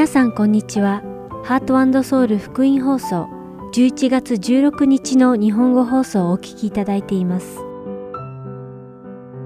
[0.00, 1.02] 皆さんこんにちは。
[1.44, 3.28] ハートソウル福音放送
[3.74, 7.58] 11月16日の日本語放送をお聞きいただいています。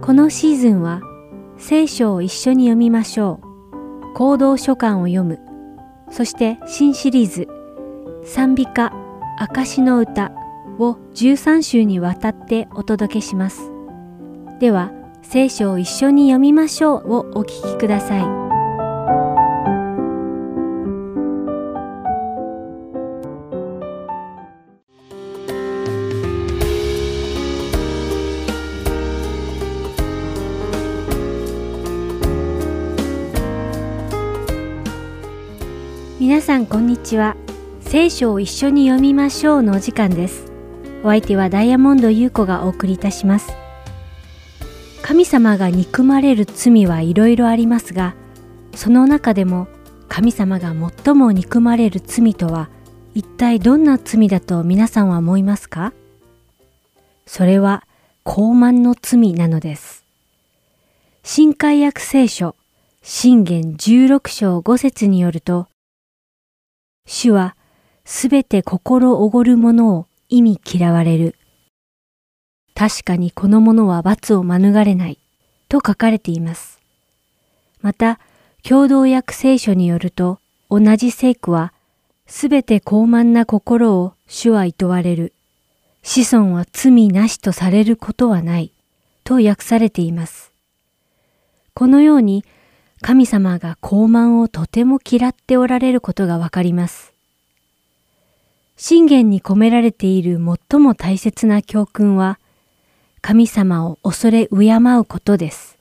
[0.01, 1.01] このシーズンは
[1.59, 4.15] 聖書を一緒に読みましょう。
[4.15, 5.41] 行動書簡を読む。
[6.13, 7.49] そして新シリーズ
[8.25, 8.93] 賛美歌
[9.37, 10.31] 証の歌
[10.79, 13.73] を13週にわたってお届けします。
[14.61, 14.93] では、
[15.23, 18.44] 聖書を一緒に読みましょうをお聞きください。
[36.45, 37.37] さんこんにちは。
[37.81, 40.53] 聖書を一緒に読みましょうのお時間です。
[41.03, 43.55] お相手はダイヤモンド優子がお送りいたします。
[45.01, 48.15] 神様が憎まれる罪はいろいろありますが、
[48.75, 49.69] その中でも
[50.11, 52.69] 神様が最も憎まれる罪とは
[53.15, 55.95] 一体どんな罪だと皆さんは思いますか？
[57.25, 57.85] それは
[58.27, 60.05] 傲慢の罪なのです。
[61.23, 62.55] 新海約聖書、
[63.01, 65.69] 信玄16章5節によると、
[67.07, 67.57] 主は
[68.05, 71.37] すべて心おごるものを意味嫌われる。
[72.75, 75.19] 確かにこのものは罰を免れない
[75.69, 76.81] と書かれています。
[77.81, 78.19] また、
[78.63, 81.73] 共同訳聖書によると、同じ聖句は、
[82.27, 85.35] すべて高慢な心を主は厭われる。
[86.03, 88.73] 子孫は罪なしとされることはない。
[89.23, 90.53] と訳されています。
[91.75, 92.45] このように、
[93.07, 97.13] 神様が高慢をとても嫌っておられることがわかります。
[98.77, 100.39] 信玄に込められている
[100.71, 102.41] 最も大切な教訓は、
[103.21, 105.77] 神様を恐れ敬うことです。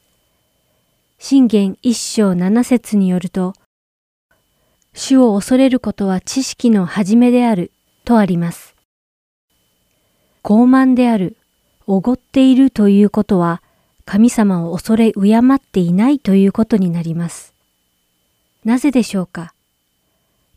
[1.18, 3.54] 信玄一章七節によると、
[4.94, 7.72] 主を恐れることは知識の始めである
[8.04, 8.76] とあります。
[10.44, 11.38] 傲慢である、
[11.88, 13.62] おごっているということは、
[14.06, 17.54] 神様を恐れ敬っていないということになります。
[18.66, 19.54] なぜでしょうか？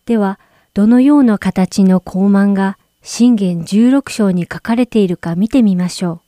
[0.04, 0.38] では、
[0.74, 6.20] どのような形の高慢が信玄16章に書かれているか見てみましょ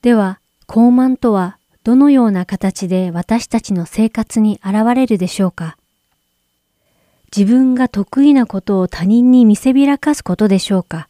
[0.00, 0.02] う。
[0.02, 5.76] では、高慢とはどのような形で私たちの生活に現れるでしょうか？
[7.34, 11.08] 自分が得意なことを他人に見せびらかすことでしょうか？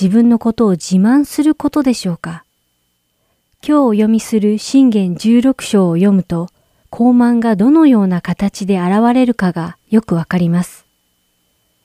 [0.00, 2.44] 自分のことを自慢することでしょうか？
[3.60, 6.48] 今日お読みする信玄16章を読むと、
[6.90, 10.86] 高慢がどのような形で現れるかがよくわかります。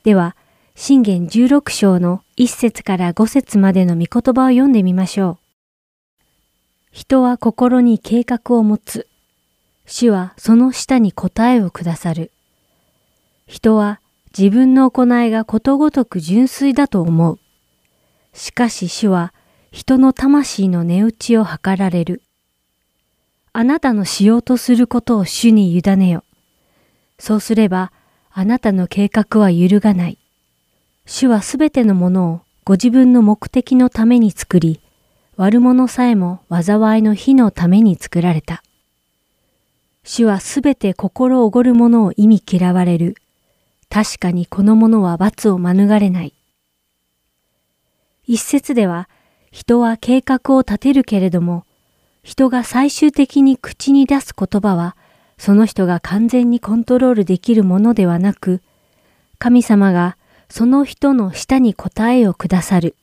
[0.03, 0.35] では、
[0.75, 5.37] 信玄16章の1節から5節までの御言葉を読んでみましょう。
[6.91, 9.07] 人は心に計画を持つ。
[9.85, 12.31] 主はその下に答えをくださる。
[13.47, 13.99] 人は
[14.37, 17.39] 自分の行いがことごとく純粋だと思う。
[18.33, 19.33] しかし主は
[19.73, 22.21] 人の魂の値打ちを図られる。
[23.53, 26.23] あなたのしようとすることを主に委ねよ。
[27.17, 27.91] そうすれば、
[28.31, 30.19] あなたの計画は揺るがない。
[31.07, 34.79] 主はすべてのものをご自分の目的のために作り、
[35.37, 38.61] 悪者さえも災いの日のために作られた。
[40.03, 43.15] 主はすべて心おごる者を意味嫌われる。
[43.89, 46.33] 確かにこの者は罰を免れない。
[48.27, 49.09] 一節では、
[49.53, 51.63] 人は計画を立てるけれども、
[52.23, 54.97] 人が最終的に口に出す言葉は、
[55.37, 58.63] その人が完全にコントロールできるものではなく、
[59.37, 60.17] 神様が
[60.49, 62.95] その人の下に答えをくださる。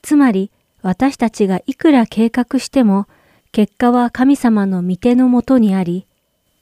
[0.00, 3.06] つまり、私たちがいくら計画しても、
[3.52, 6.06] 結果は神様の御手のもとにあり、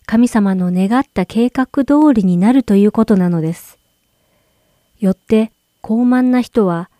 [0.06, 3.78] 神様の願った計画通りになるということなのです。
[4.98, 5.52] よって、
[5.82, 6.90] 高慢な人は、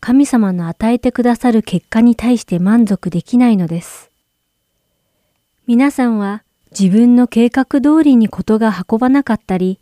[0.00, 4.10] 神様の与えてくださる結果に対して満足できないのです。
[5.66, 6.44] 皆さんは
[6.78, 9.80] 自分の計画通りにことが運ばなかったり、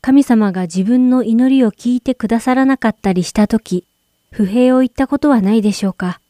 [0.00, 3.84] 神様が自分の祈りを聞いてくださらなかったりしたとき、
[4.30, 6.20] 不平を言ったことはないでしょうか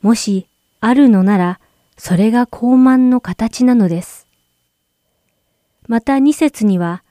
[0.00, 0.46] もし、
[0.80, 1.60] あるのなら、
[1.98, 4.28] それが高慢の形なのです。
[5.88, 7.02] また二節には、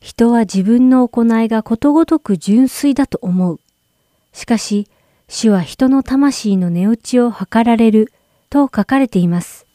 [0.00, 3.60] 人は自分の行いがことごとく純粋だと思う。
[4.32, 4.88] しかし、
[5.28, 8.12] 主は人の魂の値打ちを図られる
[8.50, 9.66] と書かれています。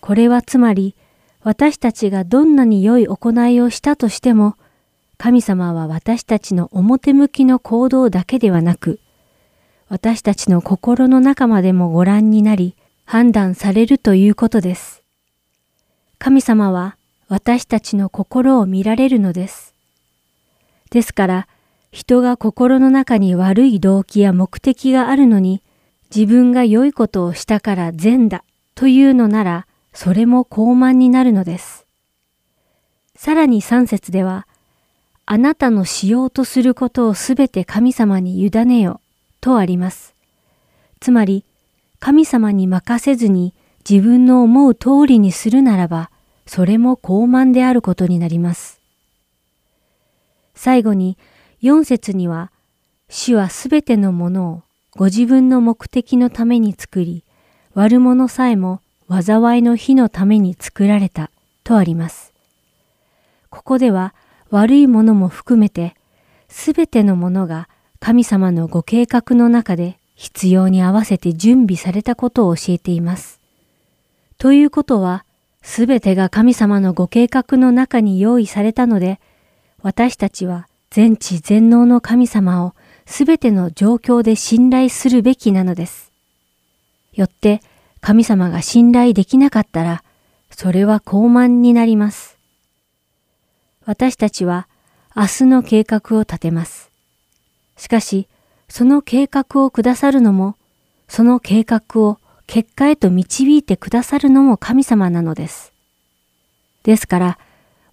[0.00, 0.94] これはつまり、
[1.42, 4.56] 私たちがどんなに良い行いをしたとしても、
[5.18, 9.00] 神様は私たちの表向きの行動だけではなく、
[9.88, 15.02] 私たちの心の中までもご覧になり、判断されるということです。
[16.18, 16.96] 神様は
[17.28, 19.74] 私たちの心を見られるのです。
[20.90, 21.48] ですから、
[21.94, 25.62] 人が心の中に悪い動機や目的があるのに、
[26.12, 28.42] 自分が良いことをしたから善だ
[28.74, 31.86] というのなら、それも傲慢になるのです。
[33.14, 34.48] さらに三節では、
[35.24, 39.00] あなたのしようとすることをすべて神様に委ねよ
[39.40, 40.16] とあります。
[40.98, 41.44] つまり、
[42.00, 43.54] 神様に任せずに
[43.88, 46.10] 自分の思う通りにするならば、
[46.44, 48.80] それも傲慢であることになります。
[50.56, 51.16] 最後に、
[51.64, 52.52] 四節には、
[53.08, 54.62] 主はすべてのものを
[54.96, 57.24] ご自分の目的のために作り、
[57.72, 61.30] 悪者さえも災いの日のために作られた
[61.62, 62.34] とあります。
[63.48, 64.12] ここでは
[64.50, 65.96] 悪いものも含めて、
[66.50, 73.40] すべてのものが神様のご計画の中で必要に合わせて準備されたことを教えています。
[74.36, 75.24] ということは、
[75.62, 79.18] すべてが神様のご計画の中に用意されたので、
[79.80, 82.72] 私たちは全知全能の神様を
[83.04, 86.12] すべての状況で信頼するべきなのです。
[87.12, 87.62] よって
[88.00, 90.04] 神様が信頼できなかったら、
[90.52, 92.38] それは傲慢になります。
[93.84, 94.68] 私たちは
[95.16, 96.92] 明日の計画を立てます。
[97.76, 98.28] しかし、
[98.68, 100.54] その計画をくださるのも、
[101.08, 105.72] その計画を結果へと導いてくださるのも神様なのです。
[106.84, 107.38] ですから、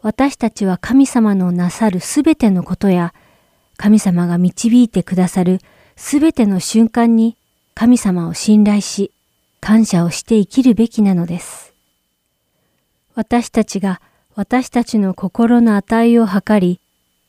[0.03, 3.13] 私たちは神様のなさるすべてのことや、
[3.77, 5.59] 神様が導いてくださる
[5.95, 7.37] すべての瞬間に
[7.75, 9.11] 神様を信頼し、
[9.59, 11.73] 感謝をして生きるべきなのです。
[13.13, 14.01] 私たちが
[14.35, 16.79] 私たちの心の値を測り、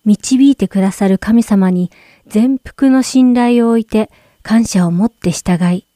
[0.04, 1.90] 導いてくださる神様に
[2.26, 4.10] 全幅の信頼を置いて
[4.42, 5.86] 感謝を持って従い、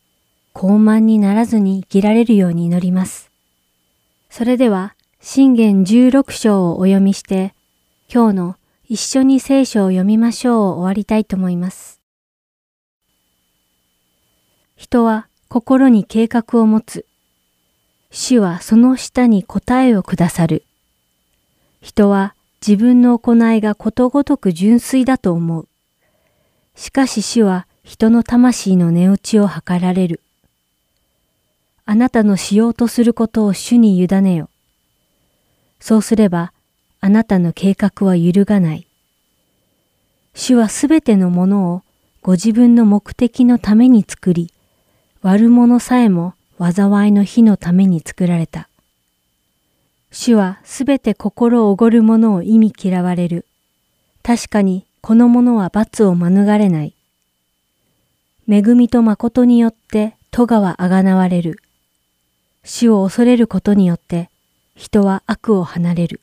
[0.55, 3.31] 傲慢にならずに生きられるように祈ります。
[4.29, 7.55] それでは、信玄16章をお読みして、
[8.13, 8.57] 今日の
[8.89, 12.01] 一緒に聖書を読みましょうを終わりたいと思います。
[14.77, 17.07] 人は心に計画を持つ。
[18.11, 20.65] 主はその下に答えをくださる。
[21.81, 22.35] 人は
[22.67, 25.69] 自分の行いがことごとく純粋だと思う。
[26.77, 30.21] しかし主は人の魂の値打ちを図られる。
[31.85, 34.49] あなたのしようとすることを主に委ねよ。
[35.81, 36.53] そうすれば、
[37.01, 38.87] あなたの計画は揺るがない。
[40.35, 41.83] 主はすべてのものを
[42.23, 44.53] ご自分の目的のために作り、
[45.23, 48.69] 悪者さえも災いの日のために作られた。
[50.11, 53.47] 主はすべて心おごる者を意味嫌われる。
[54.23, 56.95] 確かにこの者は罰を免れない。
[58.49, 61.61] 恵みと誠によって咎はあがなわれる。
[62.65, 64.31] 死を恐れることによって
[64.77, 66.21] 人は悪を離れる。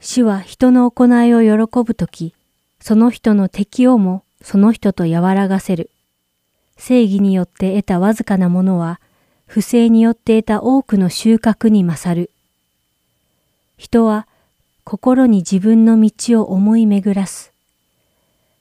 [0.00, 2.32] 死は人の行いを喜ぶとき、
[2.80, 5.90] その人の敵をもその人と和らがせる。
[6.76, 9.00] 正義によって得たわずかなものは、
[9.46, 12.30] 不正によって得た多くの収穫に勝る。
[13.76, 14.26] 人は
[14.84, 17.52] 心に自分の道を思い巡らす。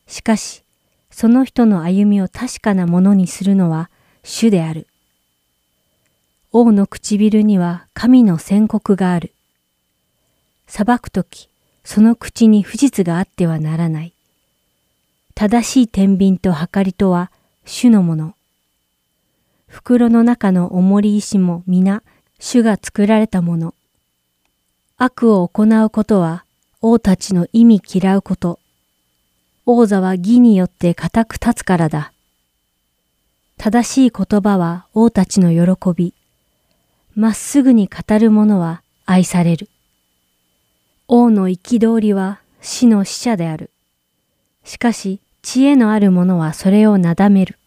[0.08, 0.64] しかし、
[1.12, 3.90] その人の歩みを確かなものにするのは
[4.24, 4.88] 主である。
[6.54, 9.34] 王の唇には神の宣告がある。
[10.68, 11.48] 裁くとき、
[11.86, 14.14] その口に不実があってはならない。
[15.34, 17.32] 正しい天秤と計りとは
[17.64, 18.36] 主のもの。
[19.68, 22.04] 袋の中の重り石も皆
[22.38, 23.74] 主が作られたもの。
[24.98, 26.44] 悪を行うことは
[26.82, 28.60] 王たちの意味嫌うこと。
[29.66, 32.12] 王座は義によって固く立つからだ。
[33.58, 36.14] 正しい言葉は王たちの喜び。
[37.16, 39.70] まっすぐに語る者は愛される。
[41.10, 43.70] 王の憤りは死の使者である。
[44.64, 47.58] しかし知恵のある者はそれをなだめる。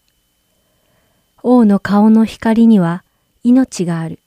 [1.43, 3.05] 王の顔の光には
[3.43, 4.19] 命がある。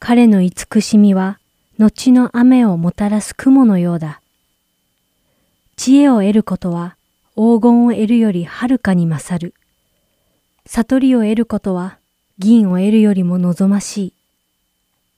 [0.00, 1.38] 彼の慈しみは
[1.78, 4.20] 後の雨をもたらす雲のようだ。
[5.76, 6.96] 知恵を得ることは
[7.36, 9.54] 黄金を得るよりはるかに勝る。
[10.66, 11.99] 悟りを得ることは
[12.42, 14.12] 銀を得るよりも望ましい。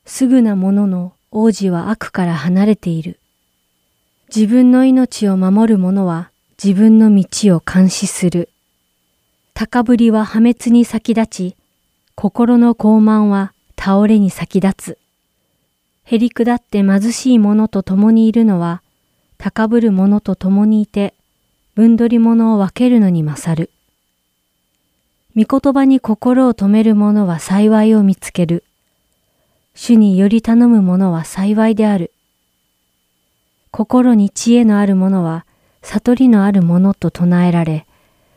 [0.04, 3.20] すぐなものの王子は悪から離れている。
[4.34, 8.48] 自分の命を守る者は自分の道を監視する。
[9.54, 11.56] 高ぶりは破滅に先立ち、
[12.16, 14.98] 心の傲慢は倒れに先立つ。
[16.02, 18.82] へり下って貧しい者と共にいるのは、
[19.38, 21.14] 高ぶる者と共にいて、
[21.76, 23.70] 分取り者を分けるのに勝る。
[25.34, 28.64] 御言葉に心を止める者は幸いを見つける。
[29.74, 32.12] 主により頼む者は幸いである。
[33.70, 35.46] 心に知恵のある者は
[35.80, 37.86] 悟りのある者と唱えられ、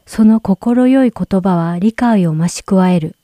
[0.05, 3.17] その心よい言葉は理解を増し加える。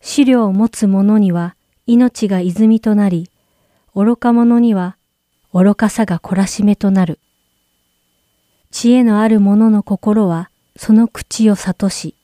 [0.00, 1.56] 資料を持つ者には
[1.88, 3.28] 命が泉となり、
[3.96, 4.96] 愚か者には
[5.52, 7.18] 愚かさが懲らしめとなる。
[8.70, 12.14] 知恵のある者の心はその口を悟し、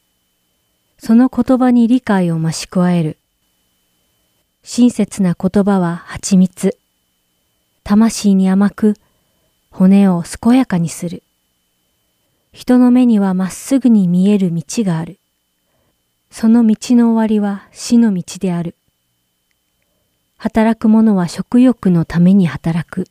[0.98, 3.16] その言葉に理解を増し加える。
[4.62, 6.76] 親切な言葉は蜂蜜。
[7.84, 8.96] 魂に甘く、
[9.70, 11.22] 骨を健やかにする。
[12.52, 15.18] 人の目にはまっすぐに見える道がある。
[16.30, 18.74] その道の終わりは死の道である。
[20.36, 23.06] 働く者は食欲のために働く。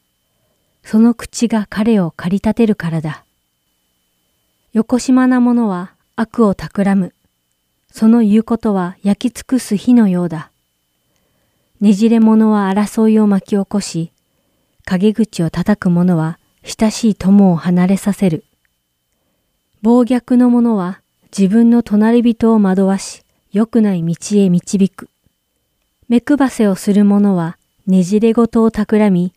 [0.84, 3.24] その口が彼を駆り立てるからだ。
[4.71, 7.13] 横島な者は悪を企む。
[7.91, 10.51] その言うことは焼き尽くす火のようだ。
[11.81, 14.11] ねじれ者は争いを巻き起こし、
[14.85, 18.43] 陰口を叩く者は親しい友を離れさせる。
[19.81, 21.01] 暴虐の者は
[21.35, 25.09] 自分の隣人を惑わし、良くない道へ導く。
[26.09, 27.57] 目配せをする者は
[27.88, 29.33] ねじれごとを企み、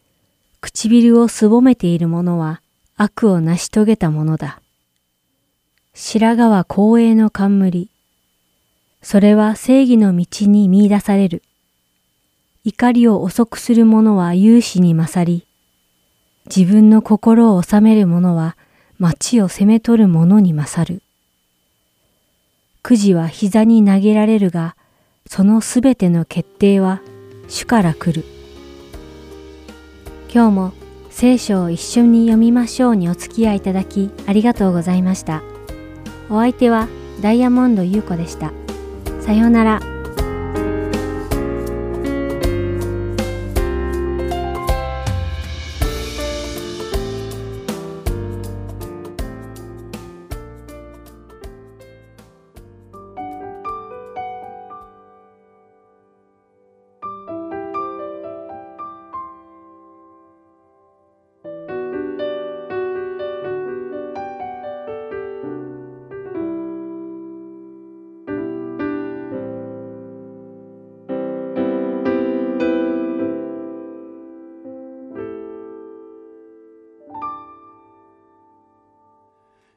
[0.60, 2.60] 唇をすぼめている者は
[2.96, 4.61] 悪を成し遂げた者だ。
[5.94, 7.90] 白髪は光栄の冠。
[9.02, 11.42] それは正義の道に見出される。
[12.64, 15.46] 怒りを遅くする者は勇士に勝り、
[16.46, 18.56] 自分の心を収める者は
[18.98, 21.02] 町を攻め取る者に勝る。
[22.82, 24.76] くじは膝に投げられるが、
[25.26, 27.02] そのすべての決定は
[27.48, 28.24] 主から来る。
[30.32, 30.72] 今日も
[31.10, 35.42] 聖書を一緒に読みましょうにお付き合いいただきありがとうございました。
[36.32, 36.88] お相手は
[37.20, 38.52] ダイヤモンド優子でした。
[39.20, 39.80] さようなら。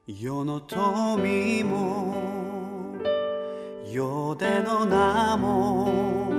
[0.07, 2.93] 世の富も
[3.87, 6.31] 世での名も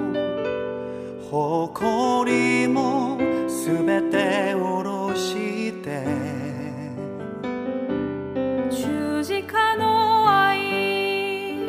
[1.28, 3.18] 誇りも
[3.48, 6.04] すべて下ろして
[8.70, 11.66] 十字架の愛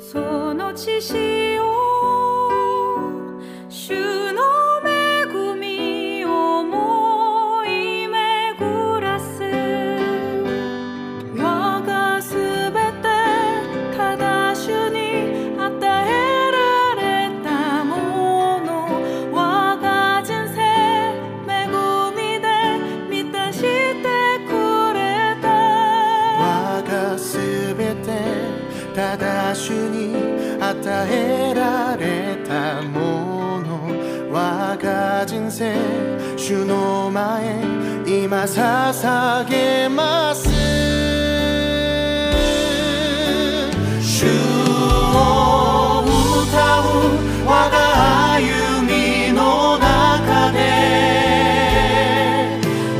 [0.00, 1.31] その知識
[35.62, 35.70] が人
[36.36, 37.62] 生主の前
[38.06, 40.48] 今捧げます。
[44.00, 44.26] 主
[45.14, 46.02] を
[46.42, 46.90] 歌う
[47.46, 47.76] 我が
[48.34, 48.42] 歩
[48.82, 50.58] みの中で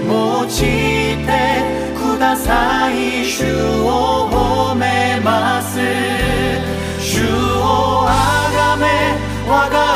[0.07, 0.13] 用
[0.45, 1.31] いて
[1.97, 3.25] ください。
[3.25, 3.43] 主
[3.83, 5.79] を褒めます。
[7.01, 8.87] 主を崇め
[9.49, 9.92] 我が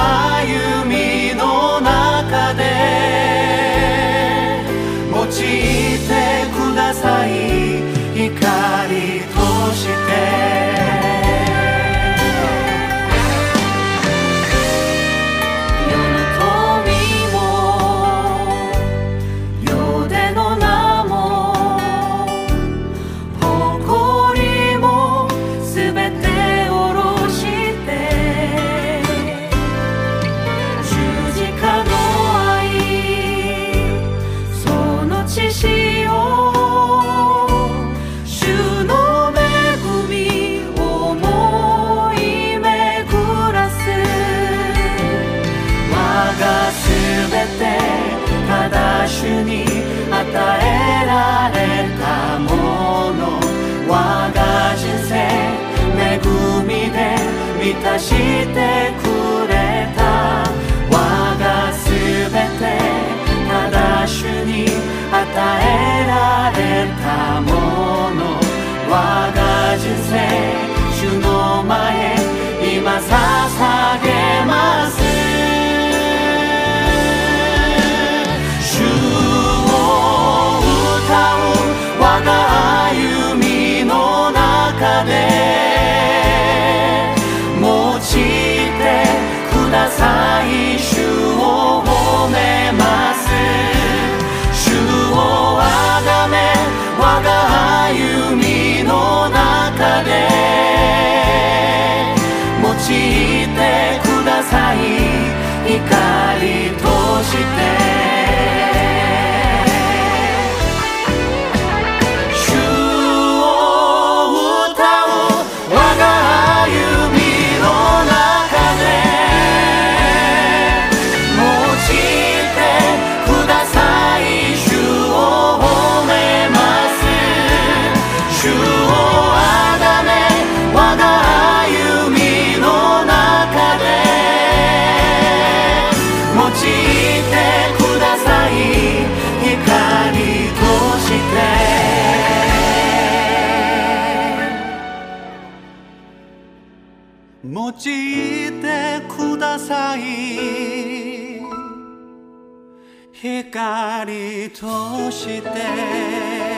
[154.51, 156.57] として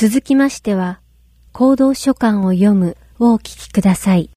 [0.00, 1.02] 続きましては、
[1.52, 4.30] 行動書簡を読むをお聞きください。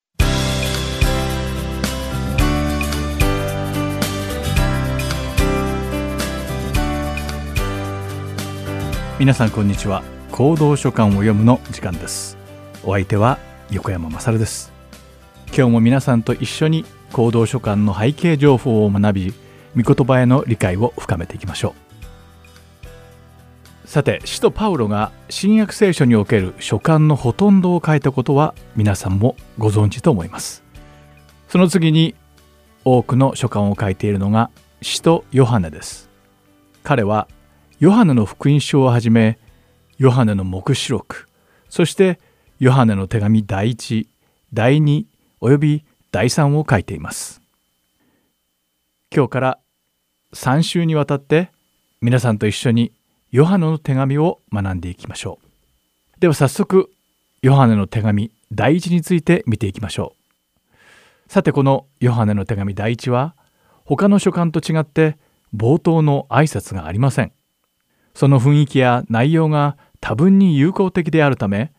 [9.24, 10.04] 皆さんこんにちは。
[10.34, 12.38] 行動書簡を読むの時間です。
[12.84, 13.40] お相手は
[13.72, 14.74] 横山まさるです。
[15.56, 16.84] 今日も皆さんと一緒に
[17.14, 19.34] 行動書簡の背景情報を学び
[19.82, 21.74] 御言葉への理解を深めていきましょ
[23.86, 23.88] う。
[23.88, 30.66] さて使徒パウロが新約聖書における書簡のほとんどを書いたことは皆さんもご存知と思います。
[31.48, 32.14] その次に
[32.84, 34.50] 多くの書簡を書いているのが
[34.82, 36.10] 使徒ヨハネです。
[36.84, 37.30] 彼は
[37.84, 39.38] ヨハネの福音書をはじめ
[39.98, 41.28] ヨハネの黙示録
[41.68, 42.18] そして
[42.58, 44.08] ヨハネの手紙第1
[44.54, 45.04] 第2
[45.42, 47.42] および第3を書いています。
[49.14, 49.60] 今日から
[50.34, 51.52] 3週にわたって
[52.00, 52.94] 皆さんと一緒に
[53.32, 56.20] ヨハネの手紙を学んでいきましょう。
[56.22, 56.90] では早速
[57.42, 60.16] ヨハネの手紙第1について見ていきましょ
[61.28, 61.30] う。
[61.30, 63.36] さてこのヨハネの手紙第1は
[63.84, 65.18] 他の書簡と違って
[65.54, 67.34] 冒頭の挨拶がありません。
[68.14, 71.72] その雰囲気や内容が多分に友好的であるため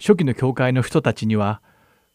[0.00, 1.60] 初期の教会の人たちには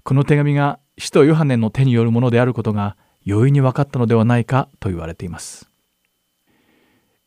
[0.04, 5.70] この手紙が使徒ヨハネの手によるものであることが容易に分かったのではないかと言われています。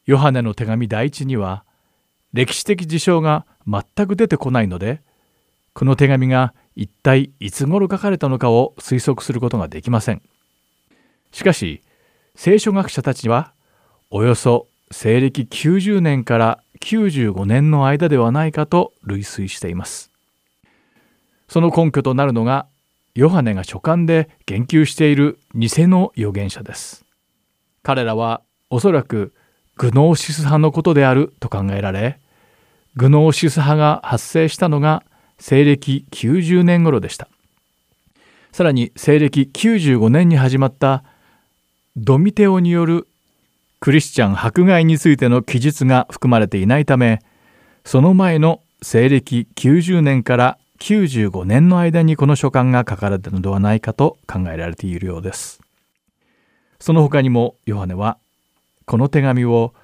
[0.06, 1.64] ヨハネの手紙第一には
[2.32, 5.02] 歴史的事象が全く出てこないので
[5.72, 10.22] この手紙が一体いつ頃書かれたのかを推測することができません。
[11.32, 11.82] しかし
[12.34, 13.52] 聖書学者たちは
[14.10, 20.10] およそ西暦90年から95年の間ではないかと類推しています。
[21.48, 22.66] その根拠となるのが
[23.14, 27.04] ヨハネが書簡で言及している偽の預言者です。
[27.82, 29.32] 彼らはおそらく
[29.76, 32.18] グノーシス派のことであると考えられ
[32.96, 35.04] グノーシス派が発生したのが
[35.38, 37.28] 西暦90年頃でした。
[38.52, 41.04] さらに西暦95年に始まった
[41.96, 43.06] ドミテオによる
[43.80, 47.20] クリスチャン迫害についての記述が含まれていないため
[47.84, 55.60] その前の西暦90年から95年の間にこの書簡が書かれたのではないかと考えられているようです。
[56.78, 58.18] その他にもヨハネは
[58.86, 59.74] この手紙を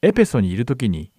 [0.00, 1.10] エペソにいる時に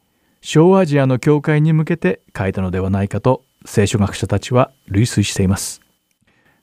[0.41, 5.81] 小アジアの教会に向けて書いたのではないかと聖書学者たちは類推しています。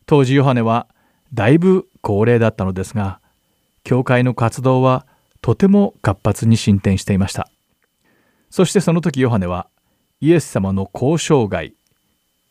[0.06, 0.88] 当時ヨハネは
[1.32, 3.20] だいぶ高齢だったのですが
[3.84, 5.06] 教会の活動は
[5.44, 7.50] とても活発に進展していました。
[8.48, 9.68] そしてその時ヨハネは
[10.22, 11.74] イエス様の交渉外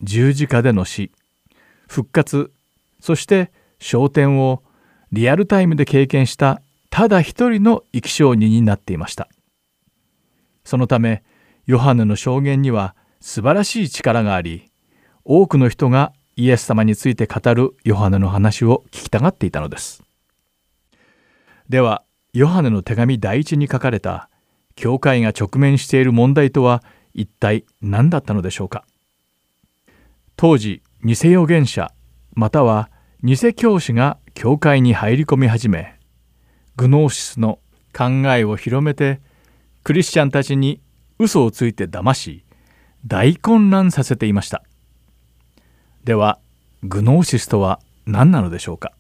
[0.02, 1.12] 十字架での死
[1.88, 2.52] 復活
[3.00, 4.62] そして昇天を
[5.12, 9.28] リアルタイムで経験したただ一人の生き証人になっていました
[10.64, 11.24] そのため
[11.66, 14.70] ヨハネの証言には素晴らしい力があり
[15.24, 20.04] 多くの人がイエス様について語るヨハネの話を聞きたがっていたのです
[21.70, 24.28] ではヨハネの手紙第一に書かれた
[24.74, 28.86] 教会が直面している問題とは一体何だったのでしょうか？
[30.36, 31.93] 当時偽預言者
[32.34, 32.89] または
[33.24, 36.00] 偽教師が教会に入り込み始め
[36.76, 37.60] グノーシスの
[37.96, 39.22] 考えを広めて
[39.84, 40.82] クリスチャンたちに
[41.19, 42.46] 嘘をついて騙し
[43.06, 44.63] 大混乱させていました。
[46.04, 46.39] では
[46.82, 48.91] グノーシスとは何なのでしょうか？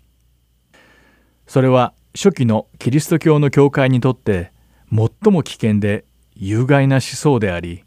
[1.47, 4.51] それは初期のキリスト教の教会にとって
[4.91, 7.83] 最も危険で有害な思想であり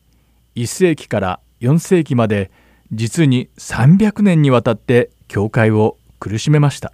[0.57, 2.51] 1世紀から4世紀まで
[2.91, 6.93] 実に300年にわたって教会を苦しめました。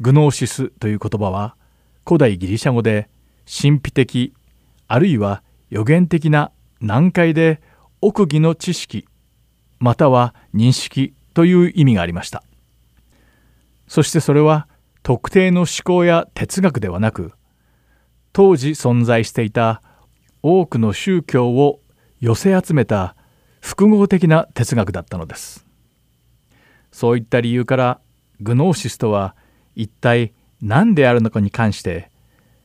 [0.00, 1.56] グノーシスという言葉は
[2.06, 3.08] 古代ギリシャ語で
[3.44, 4.34] 神秘的
[4.86, 7.60] あるいは予言的な難解で
[8.00, 9.06] 奥義の知識
[9.78, 12.42] または認識という意味がありました。
[13.88, 14.68] そしてそれは
[15.02, 17.32] 特定の思考や哲学ではなく
[18.32, 19.82] 当時存在していた
[20.42, 21.80] 多くの宗教を
[22.20, 23.16] 寄せ集めた
[23.60, 25.66] 複合的な哲学だったのです。
[26.92, 28.00] そういった理由から
[28.40, 29.36] グノーシスとは
[29.74, 32.10] 一体何であるのかに関して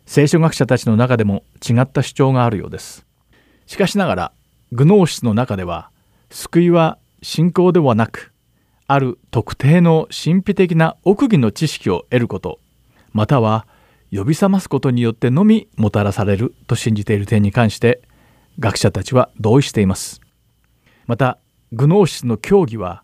[0.05, 3.05] 聖書学者たちの中でも違った主張があるようです。
[3.65, 4.31] しかしながら
[4.71, 5.89] グノーシスの中では
[6.29, 8.33] 救いは信仰ではなく
[8.87, 12.59] ある特定の神秘的な奥義の知識を得ること
[13.13, 13.65] または
[14.11, 18.01] 呼び覚ますことによってのみもたらされると信じている点に関して
[18.59, 20.21] 学者たちは同意しています。
[21.07, 21.39] また
[21.71, 23.03] グノーシスの教義は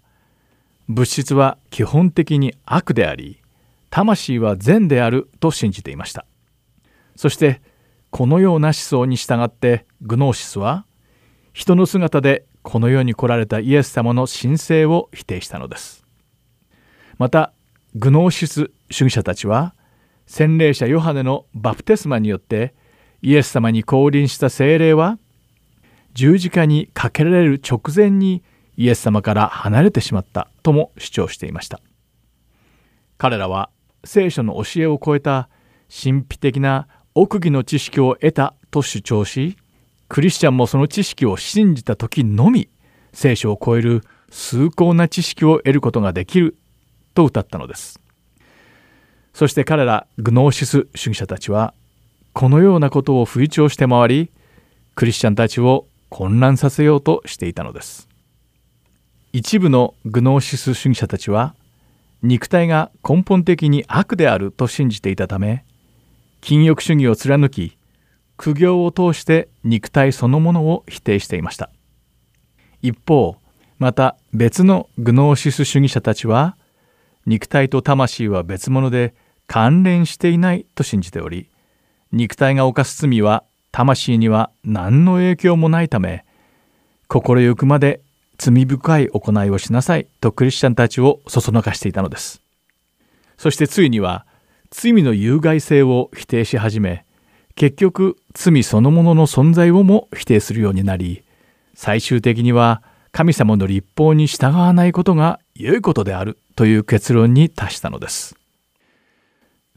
[0.87, 3.41] 物質は基本的に悪であり
[3.89, 6.25] 魂は善であると信じていました。
[7.15, 7.61] そして
[8.09, 10.85] このような思想に従ってグノーシスは
[11.53, 16.05] 人の姿でこの世に来られたイエス様の神聖を否定したのです。
[17.17, 17.53] また
[17.95, 19.75] グノーシス主義者たちは
[20.25, 22.73] 洗礼者ヨハネのバプテスマによって
[23.21, 25.19] イエス様に降臨した精霊は
[26.13, 28.43] 十字架にかけられる直前に
[28.77, 31.79] イエス様から離れてしまったとも主張していました。
[33.17, 33.69] 彼らは
[34.03, 35.49] 聖書の教えを超えた
[35.89, 39.57] 神秘的な奥義の知識を得たと主張し
[40.11, 42.67] クリスチャンもその知識を信じた時のみ
[43.13, 46.57] 聖書を超える崇高な知識を得ることができる
[47.13, 47.97] と歌ったのです。
[49.33, 51.73] そして彼らグノーシス主義者たちは
[52.33, 54.31] このようなことを吹聴して回り
[54.95, 58.09] クリスチャンたちを混乱させようとしていたのです。
[59.31, 61.55] 一部のグノーシス主義者たちは
[62.21, 65.63] 肉体が根本的に悪であると信じていたため
[66.41, 67.77] 禁欲主義を貫き
[68.41, 71.69] 苦行を通して肉体そのものを否定していました。
[72.81, 73.35] 一方
[73.77, 76.57] また別のグノーシス主義者たちは
[77.27, 79.13] 肉体と魂は別物で
[79.45, 81.49] 関連していないと信じており
[82.11, 86.25] 肉体が犯す罪は魂には何の影響もないため
[87.07, 88.01] 心ゆくまで
[88.39, 92.41] 罪深い行いをしなさいとクリスチャンたちをそそのかしていたのです。
[93.37, 94.25] そしてついには
[94.71, 97.05] 罪の有害性を否定し始め
[97.55, 101.23] 結局罪そのものの存在をも否定するようになり
[101.73, 108.35] 最終的には神様の立法に従わないことが良いことであるという結論に達したのです。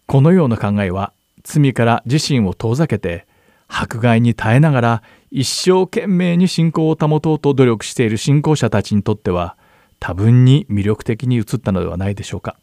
[0.07, 3.27] このような考えは罪から自身を遠ざけて
[3.69, 9.57] 迫害に耐えながら一生懸命に信仰を保とうと努力している信仰者たちにとっては
[9.99, 12.57] 多分に魅力的に映ったのではないでしょうか。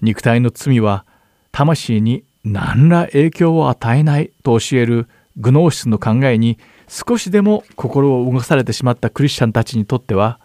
[0.00, 1.04] 肉体の罪は
[1.50, 6.58] 魂に何ら影響を与えないと教えるグノーシスの考えに
[6.88, 10.40] 少しでも心を動かされてしまったクリスチャンたちにとっては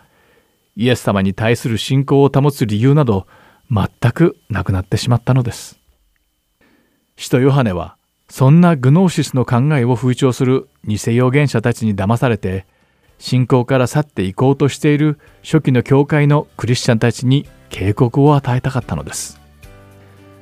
[0.76, 3.28] イエス様に対する信仰を保つ理由など
[3.72, 5.80] 全くなくなってしまったのです。
[7.16, 7.96] 使徒ヨハネは
[8.28, 12.66] そんなグノーシスの考えを風潮する偽預言者たちに騙されて
[13.20, 19.40] 信仰から去っていこうとしている初期の教会のクリスチャンたちに警告を与えたかったのです。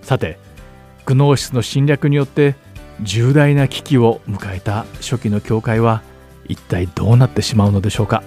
[0.01, 0.39] さて
[1.11, 2.55] グノーシスの侵略によって
[3.01, 6.03] 重大な危機を迎えた初期の教会は
[6.47, 8.23] 一体どうなってしまうのでしょうか？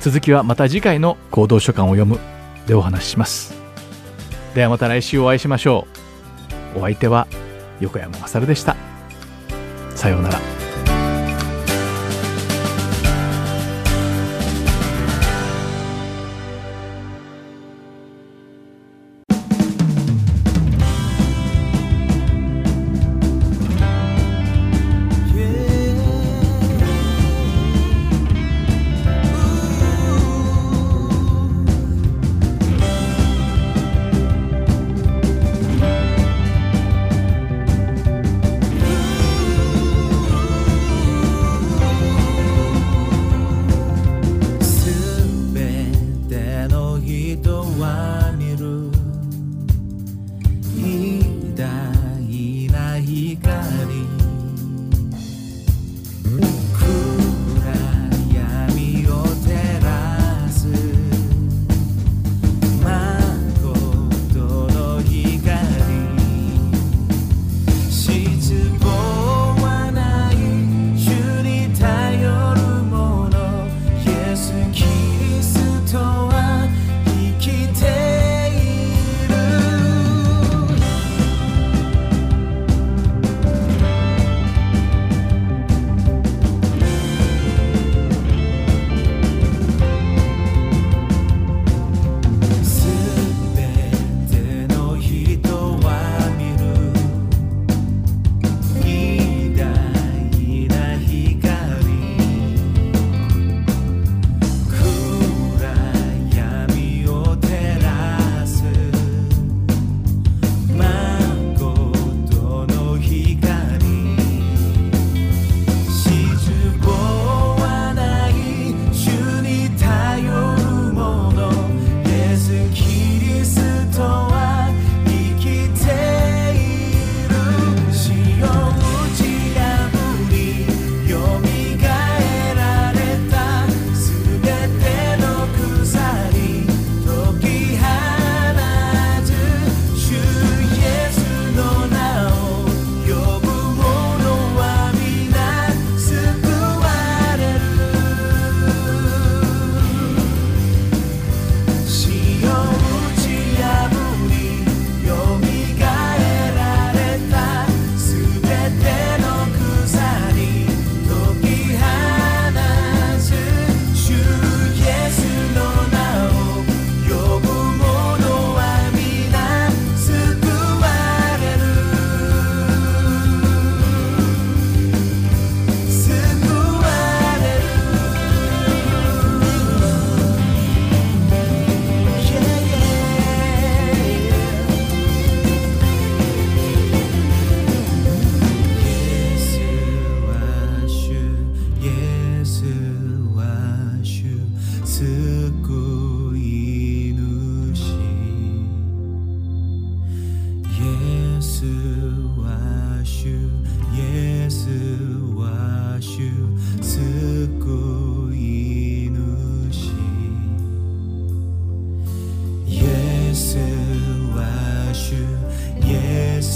[0.00, 2.18] 続きはまた次回の行動書簡を読む
[2.66, 3.54] でお話しします。
[4.54, 5.86] ではまた来週お会いしましょ
[6.74, 6.78] う。
[6.78, 7.26] お相手は
[7.80, 8.74] 横山勝でした。
[9.94, 10.40] さようなら「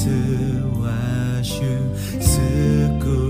[0.01, 0.09] ス
[0.81, 1.61] は主
[2.99, 3.30] 救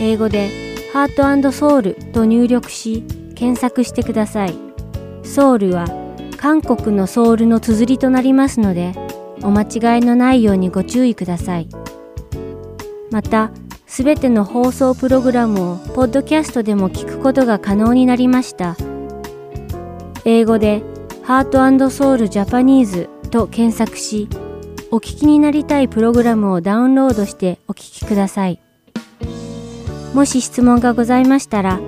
[0.00, 0.50] 英語で
[0.92, 4.54] 「ハートソウル」と入力し検索してください。
[5.22, 5.86] ソウルは
[6.36, 8.94] 韓国のソウルの綴りとなりますので
[9.42, 11.68] お間違いのないようにご注意ください。
[13.10, 13.50] また
[13.86, 18.76] すべての放送プログラムをポッドキャストでも聞くことが可能になりました。
[20.24, 20.82] 英語で
[21.22, 24.28] 「ハートソウルジャパニーズ」と検索し
[24.90, 28.61] お聞きになりたいプログラムをダウンロードしてお聞きください。
[30.14, 31.78] もし質問がございましたら、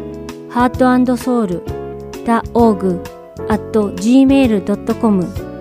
[0.51, 3.01] heartandsoul.org
[3.49, 5.55] at gmail.com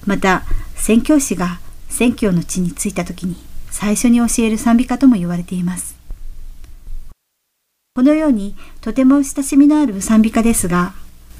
[0.06, 0.44] また
[0.76, 3.36] 宣教師が宣教の地に着いた時に
[3.70, 5.96] 最初に教える賛美歌とも言われています。
[7.96, 10.94] このようにとても親しみのある賛美歌ですが、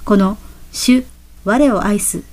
[0.06, 0.38] この
[0.72, 1.06] 主
[1.44, 2.24] 我を愛す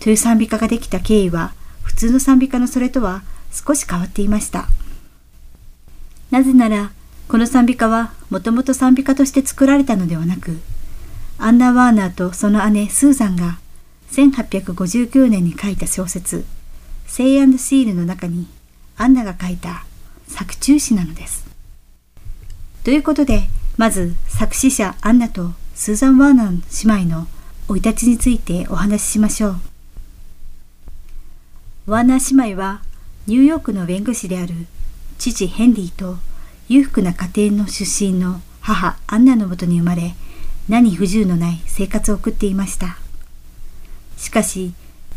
[0.00, 4.68] という賛美歌ができた経緯は普通の賛美歌のそれとは少し変わっていました。
[6.30, 6.90] なぜなら、
[7.28, 10.58] この賛美歌はもともと賛美歌として作られたのではなく、
[11.38, 13.58] アンナ・ワーナーとその姉スーザンが
[14.12, 16.44] 1859年に書いた小説、
[17.06, 18.46] セイシールの中に
[18.96, 19.84] アンナが書いた
[20.28, 21.46] 作中詩なのです。
[22.84, 27.26] ということで、まず作詞者アンナとスーザン・ワーナー姉妹の
[27.68, 29.75] 生い立ちについてお話ししましょう。
[31.86, 32.80] ワーナー姉妹は
[33.28, 34.54] ニューヨークの弁護士である
[35.18, 36.16] 父ヘンリーと
[36.68, 40.16] 裕福な家庭の出身の母アンナのもとに生まれ
[40.68, 42.98] 何不自由のない生活を送っていました。
[44.16, 44.72] しかし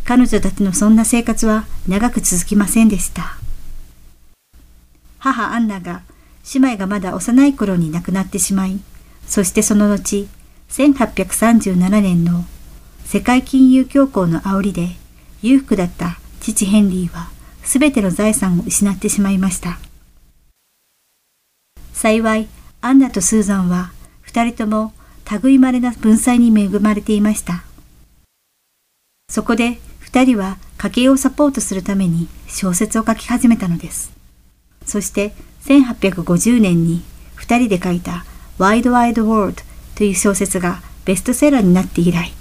[0.05, 3.39] 彼女たちのそんな生活は長く続きませんでした。
[5.17, 6.03] 母アンナが
[6.53, 8.79] 姉妹がまだ幼い頃に亡くなってしまい
[9.27, 10.27] そしてその後
[10.69, 12.45] 1837年の
[13.05, 14.89] 世界金融恐慌の煽りで
[15.41, 17.29] 裕福だった父ヘンリーは
[17.63, 19.77] 全ての財産を失ってしまいました
[21.93, 22.47] 幸い、
[22.79, 24.93] アンナとスーザンは二人とも
[25.43, 27.65] 類まれな文才に恵まれていました。
[29.29, 34.11] そこで二人は家計をサポートするために小説を書き始めたのです。
[34.85, 35.33] そして
[35.65, 37.03] 1850年に
[37.35, 38.25] 二人で書いた
[38.57, 39.61] Wide Wide World
[39.95, 42.31] という小説がベストセラーになって以来、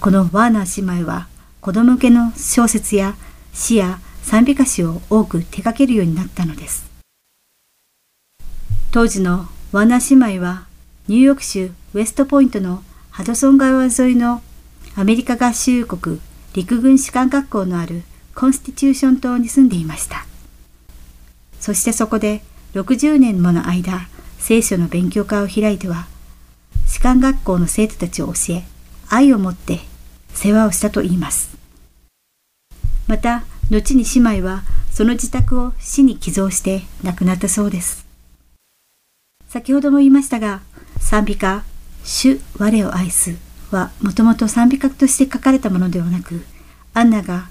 [0.00, 1.26] このワーナー姉妹は
[1.62, 3.16] 子供向けの小説や
[3.52, 6.90] 詩や賛美歌詞を多く手掛けるようになったのです。
[8.92, 10.66] 当時のワーナー姉妹は
[11.08, 14.42] ニューヨーク州ウェストポイントのハドソン川沿いの
[14.96, 16.20] アメリカ合衆国
[16.54, 18.02] 陸軍士官学校のある
[18.34, 20.26] コンスティチューション島に住んでいました。
[21.60, 22.42] そしてそこで
[22.74, 26.06] 60年もの間聖書の勉強会を開いては
[26.86, 28.64] 士官学校の生徒たちを教え
[29.08, 29.80] 愛を持って
[30.34, 31.49] 世話をしたと言います。
[33.10, 38.06] また後に姉妹はその自宅を死に寄贈して亡くなったそうです。
[39.48, 40.60] 先ほども言いましたが、
[41.00, 41.64] 賛美歌、
[42.04, 43.36] 主我を愛す
[43.72, 46.44] はもともと賛美歌として書かれたものではなく、
[46.94, 47.48] アンナが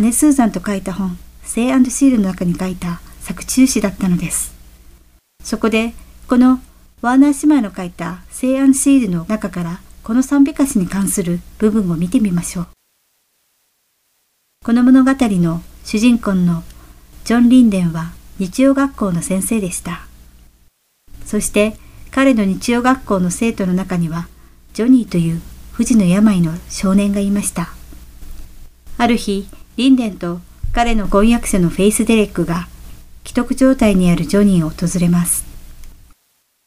[0.00, 4.54] 姉スーザンと書いた本、セイシールの中に書いた作中詩だったのです。
[5.42, 5.94] そこで、
[6.28, 6.60] この
[7.00, 12.66] ワーナー姉妹の書いたセイシールの中からこの賛美歌詞に関する部分を見てみましょう。
[14.62, 16.62] この物語の主人公の
[17.24, 20.06] ジョン・リンデンは日曜学校の先生でした。
[21.26, 21.76] そして
[22.12, 24.28] 彼の日曜学校の生徒の中には
[24.72, 25.42] ジョニーという
[25.72, 27.70] 不治の病の少年がいました。
[28.98, 30.38] ある日、リンデンと
[30.72, 32.68] 彼の婚約者のフェイス・デレックが
[33.26, 35.44] 危篤状態にあるジョニーを訪れます。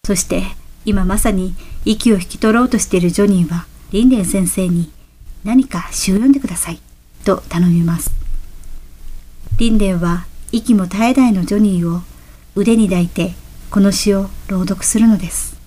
[0.06, 0.44] そして
[0.84, 4.92] 今まさに息を引き取ろうとしているジョニーはリンデン先生に
[5.46, 6.80] 何か詩を読んでください
[7.26, 8.12] と頼みます。
[9.58, 12.02] リンデンは息も絶え絶えのジョニーを
[12.56, 13.34] 腕に抱いて
[13.70, 15.58] この詩を朗読するのです。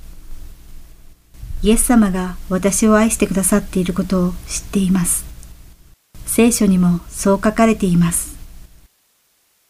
[1.63, 5.27] イエス様が私を愛してくださっていることを知っています。
[6.25, 8.39] 聖書にもそう書かれています。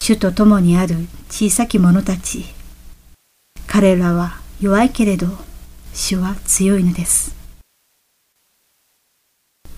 [0.01, 2.45] 主と共にある小さき者たち。
[3.65, 5.27] 彼らは弱いけれど、
[5.93, 7.35] 主は強いのです。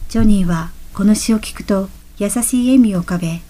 [0.10, 1.88] ジョニーはこの詩を聞くと
[2.22, 3.42] 優しい笑みを浮かべ、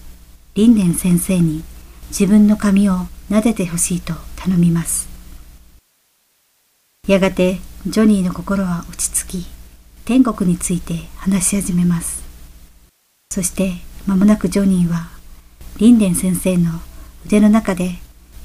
[0.54, 1.62] リンデン先生に
[2.08, 5.10] 自分の髪を撫でてほしいと頼みます。
[7.06, 9.46] やがてジョニーの心は落ち着き、
[10.06, 12.24] 天国について話し始めます。
[13.30, 13.74] そして
[14.06, 15.10] 間もなくジョニーは、
[15.76, 16.80] リンデン先生の
[17.26, 17.96] 腕の中で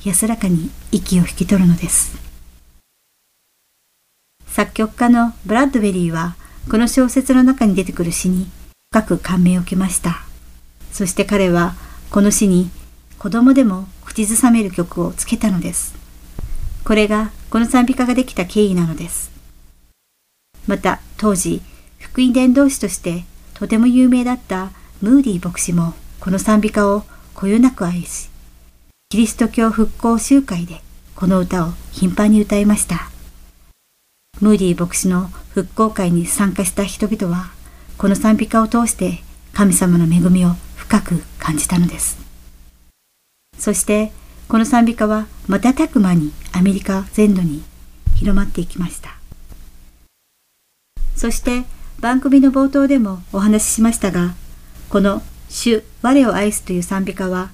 [0.04, 2.18] 安らかに息を引き取るのです。
[4.46, 6.36] 作曲家のブラッドベリーは、
[6.70, 8.52] この小説の中に出てくる詩に
[8.90, 10.24] 深く感銘を受けました。
[10.92, 11.76] そして彼は、
[12.10, 12.70] この詩に
[13.20, 15.94] 子供でも口ずさめる曲をつけたのです。
[16.86, 19.30] これがこの賛美歌ができた経緯なのです。
[20.68, 21.62] また当時、
[22.00, 24.72] 福音伝道師としてとても有名だった
[25.02, 28.30] ムーディー牧師もこの賛美歌をこよなく愛し、
[29.10, 30.82] キリスト教復興集会で
[31.14, 33.10] この歌を頻繁に歌いました。
[34.40, 37.57] ムーディー牧師の復興会に参加した人々は、
[37.98, 39.24] この賛美歌を通して
[39.54, 42.20] 神様の恵みを深く感じたのです。
[43.58, 44.12] そして、
[44.48, 47.64] この賛美歌は瞬く間にアメリカ全土に
[48.16, 49.18] 広まっていきました。
[51.16, 51.64] そして
[52.00, 54.36] 番組の冒頭でもお話ししましたが、
[54.90, 57.50] この主我を愛すという賛美歌は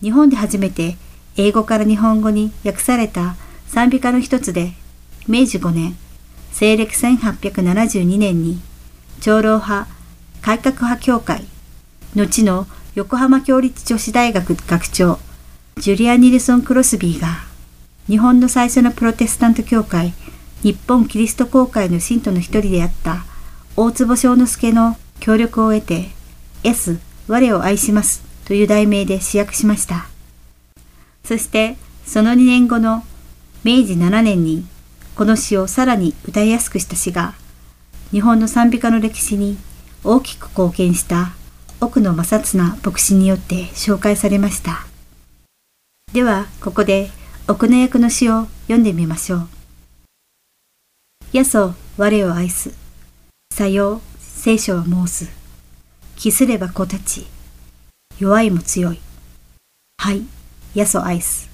[0.00, 0.96] 日本で初めて
[1.36, 3.34] 英語から日本語に訳された
[3.66, 4.74] 賛美歌の一つで、
[5.26, 5.96] 明治5年、
[6.52, 8.60] 西暦1872年に
[9.20, 9.88] 長老派
[10.40, 11.44] 改革派協会、
[12.14, 15.18] 後の横浜協立女子大学学長、
[15.76, 17.44] ジュリア・ニルソン・クロスビーが、
[18.06, 20.14] 日本の最初のプロテスタント教会、
[20.62, 23.24] 日本キリスト公会の信徒の一人であった
[23.76, 26.08] 大坪正之助の協力を得て、
[26.64, 26.98] S、
[27.28, 30.06] 我を愛しますという題名で試訳しました。
[31.24, 33.04] そしてその2年後の
[33.62, 34.64] 明治7年に
[35.14, 37.34] この詩をさらに歌いやすくした詩が
[38.10, 39.58] 日本の賛美歌の歴史に
[40.02, 41.32] 大きく貢献した
[41.80, 44.86] 奥野正綱牧師によって紹介されました。
[46.14, 47.10] ではここで
[47.46, 49.48] 奥野役の詩を読んでみましょう。
[51.32, 52.72] やそ我を愛す。
[53.52, 55.30] さよう聖書は申す。
[56.16, 57.26] 気すれば子たち。
[58.18, 59.00] 弱いも強い。
[59.98, 60.22] はい、
[60.74, 61.50] やそ愛す。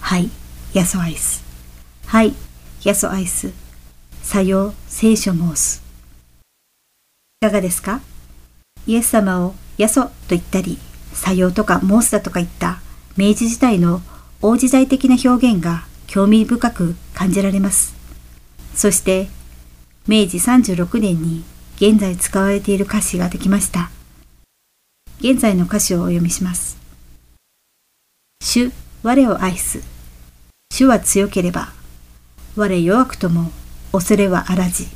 [0.00, 0.28] はい、
[0.72, 1.44] やそ愛す。
[2.06, 2.34] はい、
[2.82, 3.52] やそ愛す。
[4.22, 5.83] さよう聖書申す。
[7.44, 8.00] かがですか？
[8.86, 10.78] イエス様をやそと言ったり、
[11.12, 12.80] さようとか申すだとか言った
[13.16, 14.00] 明治時代の
[14.40, 17.94] 大時代的な表現が興味深く感じられます。
[18.74, 19.28] そして
[20.06, 21.44] 明治36年に
[21.76, 23.90] 現在使われている歌詞ができました。
[25.18, 26.78] 現在の歌詞をお読みします。
[28.42, 28.70] 主、
[29.02, 29.82] 我を愛す。
[30.72, 31.72] 主は強ければ、
[32.56, 33.50] 我弱くとも
[33.92, 34.88] 恐れはあらじ。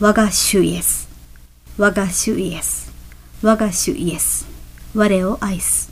[0.00, 1.09] 我が主イエス。
[1.78, 2.92] 我が主イエス。
[3.42, 4.46] 我が主イエス。
[4.94, 5.90] 我を愛す。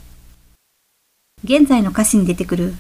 [1.45, 2.75] 現在の歌詞に出てくる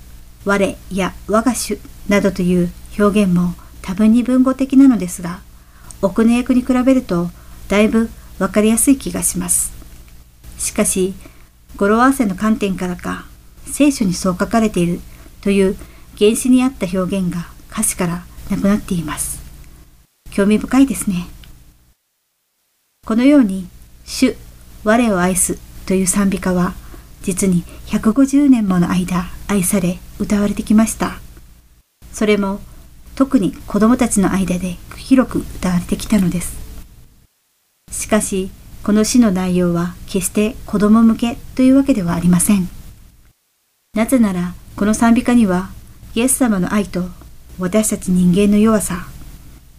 [0.44, 1.78] 我や我が主
[2.08, 5.40] などという表現も多分に文語的なのですが、
[6.02, 7.30] 奥の役に比べると
[7.68, 9.72] だいぶわかりやすい気がします。
[10.58, 11.14] しかし、
[11.76, 13.26] 語呂合わせの観点からか、
[13.64, 15.00] 聖書にそう書かれている
[15.40, 15.76] という
[16.18, 19.40] 原始にあった表現が歌詞からなくなっています。
[20.30, 21.26] 興味深いですね。
[23.08, 23.66] このように、
[24.04, 24.36] 主、
[24.84, 26.74] 我を愛すという賛美歌は、
[27.22, 31.18] 実に150年もの間愛され歌われてきました。
[32.12, 32.60] それも
[33.14, 36.58] 特に子供たちの間で広く歌われてきたのです。
[37.90, 38.50] しかし、
[38.82, 42.68] この詩の内容は決して子供向けというわけではありません。
[43.94, 45.70] なぜなら、この賛美歌には、
[46.14, 47.08] イエス様の愛と
[47.58, 49.08] 私たち人間の弱さ、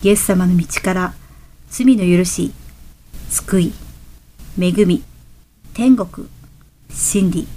[0.01, 1.13] イエス様の道から
[1.69, 2.53] 罪の許し、
[3.29, 3.73] 救い、
[4.59, 5.03] 恵み、
[5.73, 6.27] 天国、
[6.89, 7.47] 真理、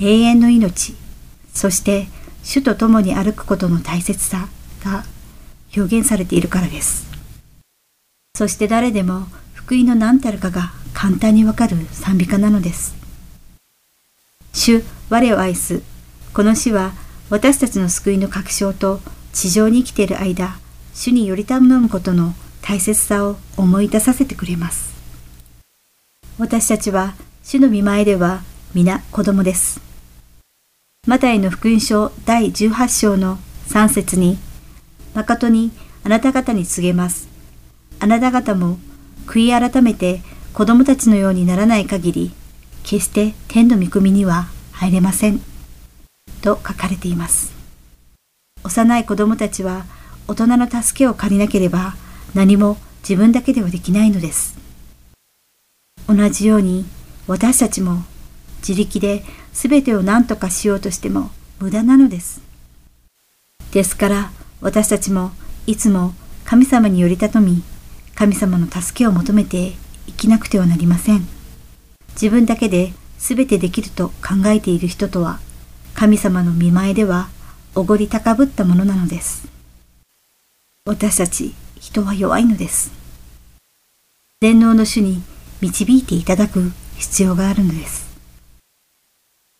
[0.00, 0.94] 永遠の命、
[1.52, 2.06] そして
[2.44, 4.48] 主と共に歩くことの大切さ
[4.84, 5.04] が
[5.76, 7.10] 表現されているからです。
[8.36, 12.94] そして誰でも福音の何たるかが簡単にわかる賛美歌なのです。
[14.52, 15.82] 主、我を愛す。
[16.32, 16.92] この詩は
[17.28, 19.00] 私たちの救いの確証と
[19.32, 20.56] 地上に生きている間、
[20.94, 24.91] 主により頼むことの大切さを思い出させてくれます。
[26.38, 28.40] 私たちは主の見前では
[28.74, 29.82] 皆子供です。
[31.06, 34.38] マタイの福音書第18章の3節に
[35.14, 35.72] 誠に
[36.04, 37.28] あなた方に告げます。
[38.00, 38.78] あなた方も
[39.26, 40.22] 悔い改めて
[40.54, 42.32] 子供たちのようにならない限り、
[42.82, 45.38] 決して天の御国には入れません。
[46.40, 47.52] と書かれています。
[48.64, 49.84] 幼い子供たちは
[50.26, 51.94] 大人の助けを借りなければ
[52.34, 54.61] 何も自分だけではできないのです。
[56.08, 56.84] 同じように
[57.26, 58.04] 私たちも
[58.66, 61.30] 自力で全てを何とかしようとしても
[61.60, 62.40] 無駄なのです。
[63.72, 64.30] ですから
[64.60, 65.32] 私たちも
[65.66, 67.62] いつも神様により頼み、
[68.14, 69.72] 神様の助けを求めて
[70.06, 71.26] 生きなくてはなりません。
[72.14, 75.40] 自分だけで全てできると考えている人とは、
[75.94, 77.28] 神様の見前では
[77.74, 79.48] おごり高ぶったものなのです。
[80.84, 82.90] 私たち人は弱いのです。
[84.40, 85.22] 全能の主に
[85.62, 88.12] 導いていただく必要があるのです。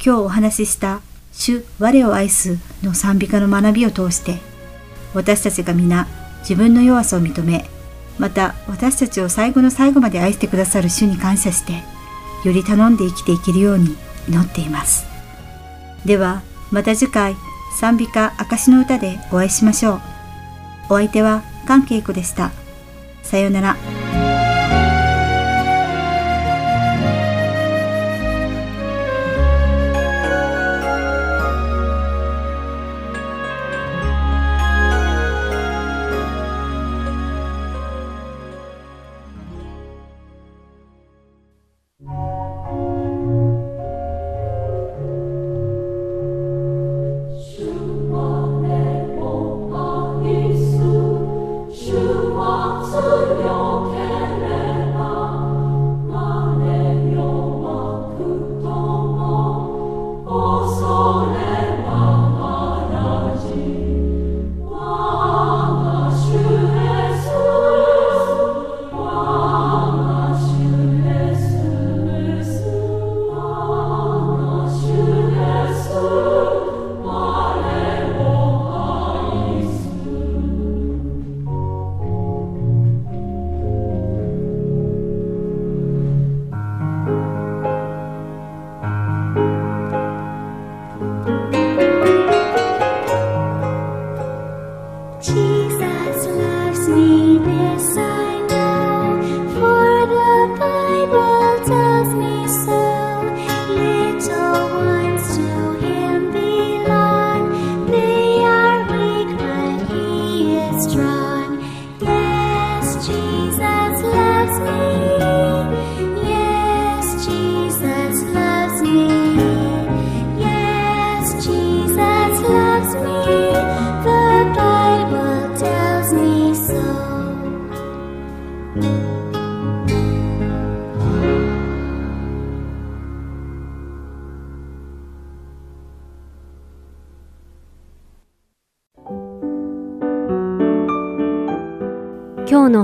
[0.05, 1.01] 今日お話しした
[1.33, 4.41] 主我を愛すの賛美歌の学びを通して
[5.15, 6.09] 私たちが皆
[6.41, 7.65] 自分の弱さを認め
[8.19, 11.85] また私たちを最後の最後まで愛してくださる主に感謝して
[12.45, 13.97] より頼んで生きていけるように
[14.29, 15.07] 祈っています
[16.05, 16.43] では
[16.73, 17.37] また次回
[17.79, 20.01] 賛美歌証の歌でお会いしましょう
[20.91, 22.51] お相手は関恵子でした
[23.23, 24.02] さようなら。